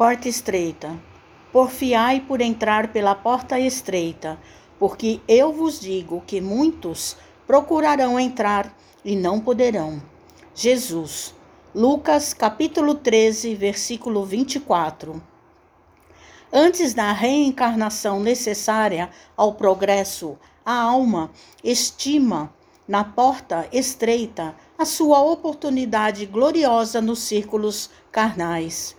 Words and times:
Porta 0.00 0.30
estreita. 0.30 0.98
Porfiai 1.52 2.22
por 2.22 2.40
entrar 2.40 2.88
pela 2.88 3.14
porta 3.14 3.60
estreita, 3.60 4.38
porque 4.78 5.20
eu 5.28 5.52
vos 5.52 5.78
digo 5.78 6.22
que 6.26 6.40
muitos 6.40 7.18
procurarão 7.46 8.18
entrar 8.18 8.74
e 9.04 9.14
não 9.14 9.38
poderão. 9.38 10.02
Jesus. 10.54 11.34
Lucas 11.74 12.32
capítulo 12.32 12.94
13, 12.94 13.54
versículo 13.54 14.24
24. 14.24 15.22
Antes 16.50 16.94
da 16.94 17.12
reencarnação 17.12 18.20
necessária 18.20 19.10
ao 19.36 19.52
progresso, 19.52 20.38
a 20.64 20.80
alma 20.80 21.30
estima 21.62 22.50
na 22.88 23.04
porta 23.04 23.68
estreita 23.70 24.54
a 24.78 24.86
sua 24.86 25.20
oportunidade 25.20 26.24
gloriosa 26.24 27.02
nos 27.02 27.18
círculos 27.18 27.90
carnais 28.10 28.98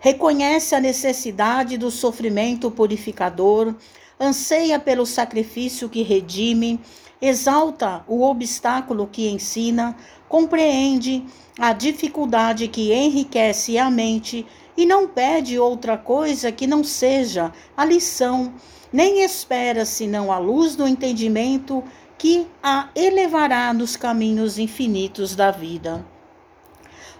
reconhece 0.00 0.74
a 0.74 0.80
necessidade 0.80 1.76
do 1.76 1.90
sofrimento 1.90 2.70
purificador, 2.70 3.74
anseia 4.18 4.80
pelo 4.80 5.06
sacrifício 5.06 5.88
que 5.88 6.02
redime, 6.02 6.80
exalta 7.20 8.02
o 8.08 8.22
obstáculo 8.22 9.06
que 9.06 9.28
ensina, 9.28 9.94
compreende 10.28 11.24
a 11.58 11.72
dificuldade 11.74 12.66
que 12.66 12.92
enriquece 12.94 13.76
a 13.76 13.90
mente 13.90 14.46
e 14.76 14.86
não 14.86 15.06
pede 15.06 15.58
outra 15.58 15.98
coisa 15.98 16.50
que 16.50 16.66
não 16.66 16.82
seja 16.82 17.52
a 17.76 17.84
lição, 17.84 18.54
nem 18.90 19.22
espera 19.22 19.84
senão 19.84 20.32
a 20.32 20.38
luz 20.38 20.74
do 20.74 20.88
entendimento 20.88 21.84
que 22.16 22.46
a 22.62 22.88
elevará 22.94 23.72
nos 23.74 23.96
caminhos 23.96 24.58
infinitos 24.58 25.36
da 25.36 25.50
vida. 25.50 26.04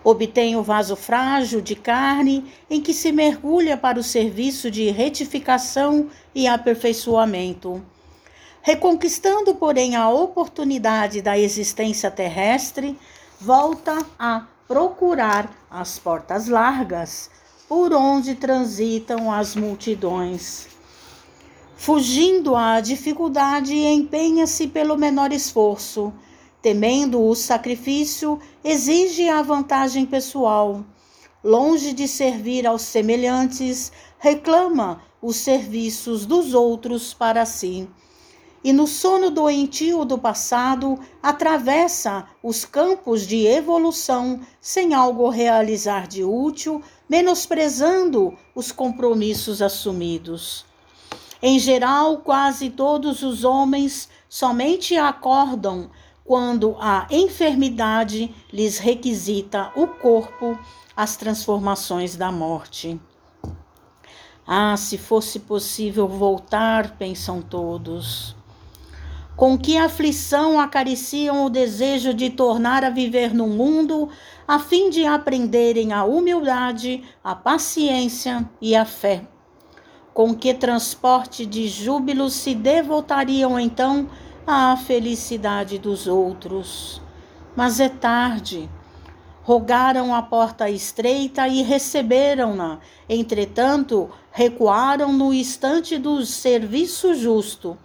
Obtém 0.03 0.57
o 0.57 0.63
vaso 0.63 0.97
frágil 0.97 1.61
de 1.61 1.75
carne 1.75 2.51
em 2.71 2.81
que 2.81 2.95
se 2.95 3.13
mergulha 3.13 3.77
para 3.77 3.99
o 3.99 4.03
serviço 4.03 4.71
de 4.71 4.91
retificação 4.91 6.09
e 6.35 6.47
aperfeiçoamento. 6.47 7.83
Reconquistando, 8.63 9.55
porém, 9.55 9.97
a 9.97 10.09
oportunidade 10.09 11.21
da 11.21 11.39
existência 11.39 12.11
terrestre, 12.11 12.99
volta 13.41 14.07
a 14.19 14.47
procurar 14.69 15.51
as 15.71 15.99
portas 15.99 16.46
largas 16.46 17.30
por 17.69 17.93
onde 17.93 18.35
transitam 18.35 19.30
as 19.33 19.55
multidões. 19.55 20.69
Fugindo 21.77 22.55
à 22.55 22.80
dificuldade, 22.80 23.74
empenha-se 23.74 24.67
pelo 24.67 24.99
menor 24.99 25.33
esforço 25.33 26.13
temendo 26.63 27.23
o 27.23 27.35
sacrifício, 27.35 28.39
exige 28.63 29.29
a 29.29 29.43
vantagem 29.43 30.05
pessoal. 30.05 30.85
Longe 31.43 31.93
de 31.93 32.07
servir 32.07 32.67
aos 32.67 32.83
semelhantes, 32.83 33.91
reclama 34.19 35.02
os 35.23 35.37
serviços 35.37 36.27
dos 36.27 36.52
outros 36.52 37.15
para 37.15 37.47
si. 37.47 37.89
E 38.63 38.75
no 38.75 38.87
sono 38.87 39.30
doentio 39.30 40.05
do 40.05 40.19
passado, 40.19 40.99
atravessa 41.23 42.27
os 42.43 42.67
campos 42.67 43.27
de 43.27 43.47
evolução 43.47 44.41
sem 44.61 44.93
algo 44.93 45.30
realizar 45.30 46.07
de 46.07 46.23
útil, 46.23 46.83
menosprezando 47.09 48.37
os 48.55 48.71
compromissos 48.71 49.63
assumidos. 49.63 50.67
Em 51.43 51.59
geral, 51.59 52.19
quase 52.19 52.69
todos 52.69 53.23
os 53.23 53.45
homens 53.45 54.11
somente 54.29 54.95
acordam 54.95 55.91
quando 56.31 56.77
a 56.79 57.09
enfermidade 57.11 58.33
lhes 58.53 58.79
requisita 58.79 59.73
o 59.75 59.89
corpo, 59.89 60.57
as 60.97 61.17
transformações 61.17 62.15
da 62.15 62.31
morte. 62.31 63.01
Ah, 64.47 64.77
se 64.77 64.97
fosse 64.97 65.41
possível 65.41 66.06
voltar, 66.06 66.97
pensam 66.97 67.43
todos. 67.43 68.37
Com 69.37 69.59
que 69.59 69.77
aflição 69.77 70.61
acariciam 70.61 71.47
o 71.47 71.51
desejo 71.51 72.15
de 72.15 72.31
tornar 72.31 72.85
a 72.85 72.91
viver 72.91 73.35
no 73.35 73.49
mundo, 73.49 74.09
a 74.47 74.61
fim 74.61 74.89
de 74.89 75.05
aprenderem 75.05 75.93
a 75.93 76.05
humildade, 76.05 77.03
a 77.25 77.35
paciência 77.35 78.49
e 78.61 78.77
a 78.77 78.85
fé. 78.85 79.27
Com 80.15 80.33
que 80.33 80.55
transporte 80.55 81.45
de 81.45 81.67
júbilo 81.67 82.31
se 82.31 82.55
devotariam 82.55 83.59
então 83.59 84.09
à 84.50 84.77
felicidade 84.77 85.78
dos 85.78 86.06
outros. 86.06 87.00
Mas 87.55 87.81
é 87.81 87.88
tarde. 87.88 88.69
Rogaram 89.43 90.15
a 90.15 90.22
porta 90.22 90.69
estreita 90.69 91.49
e 91.49 91.62
receberam-na. 91.62 92.78
Entretanto, 93.09 94.10
recuaram 94.33 95.12
no 95.12 95.33
instante 95.33 95.99
do 95.99 96.25
serviço 96.27 97.15
justo 97.15 97.78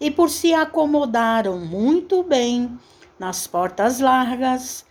e 0.00 0.10
por 0.10 0.30
se 0.30 0.54
acomodaram 0.54 1.58
muito 1.58 2.22
bem 2.22 2.78
nas 3.18 3.46
portas 3.46 3.98
largas, 3.98 4.84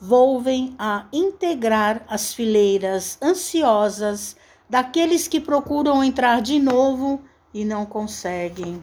volvem 0.00 0.74
a 0.78 1.06
integrar 1.12 2.02
as 2.08 2.32
fileiras 2.32 3.18
ansiosas 3.22 4.36
daqueles 4.68 5.28
que 5.28 5.40
procuram 5.40 6.02
entrar 6.02 6.40
de 6.40 6.58
novo 6.58 7.20
e 7.52 7.64
não 7.64 7.84
conseguem. 7.84 8.80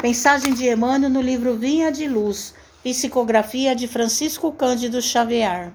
Mensagem 0.00 0.54
de 0.54 0.64
Emmanuel 0.70 1.10
no 1.10 1.20
livro 1.20 1.56
Vinha 1.56 1.90
de 1.90 2.06
Luz, 2.06 2.54
psicografia 2.84 3.74
de 3.74 3.88
Francisco 3.88 4.52
Cândido 4.52 5.02
Xavier. 5.02 5.72